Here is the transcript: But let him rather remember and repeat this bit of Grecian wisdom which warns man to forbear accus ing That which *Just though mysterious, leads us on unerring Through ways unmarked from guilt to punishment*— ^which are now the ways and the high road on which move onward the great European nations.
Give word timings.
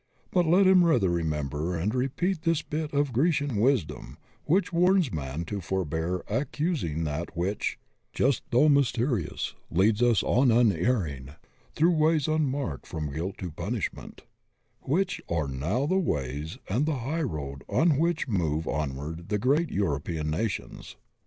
But 0.31 0.47
let 0.47 0.65
him 0.65 0.83
rather 0.83 1.09
remember 1.09 1.77
and 1.77 1.93
repeat 1.93 2.41
this 2.41 2.63
bit 2.63 2.91
of 2.91 3.13
Grecian 3.13 3.57
wisdom 3.57 4.17
which 4.45 4.73
warns 4.73 5.11
man 5.11 5.45
to 5.45 5.61
forbear 5.61 6.23
accus 6.27 6.83
ing 6.83 7.03
That 7.03 7.37
which 7.37 7.77
*Just 8.11 8.41
though 8.49 8.67
mysterious, 8.67 9.53
leads 9.69 10.01
us 10.01 10.23
on 10.23 10.49
unerring 10.51 11.35
Through 11.75 11.91
ways 11.91 12.27
unmarked 12.27 12.87
from 12.87 13.13
guilt 13.13 13.37
to 13.41 13.51
punishment*— 13.51 14.23
^which 14.89 15.21
are 15.29 15.47
now 15.47 15.85
the 15.85 15.99
ways 15.99 16.57
and 16.67 16.87
the 16.87 16.95
high 17.05 17.21
road 17.21 17.63
on 17.69 17.99
which 17.99 18.27
move 18.27 18.67
onward 18.67 19.29
the 19.29 19.37
great 19.37 19.69
European 19.69 20.31
nations. 20.31 20.95